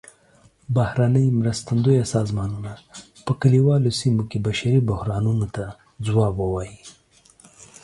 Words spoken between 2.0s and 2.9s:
سازمانونه